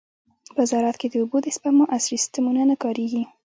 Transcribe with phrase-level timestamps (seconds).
[0.55, 3.23] په زراعت کې د اوبو د سپما عصري سیستمونه نه کارېږي.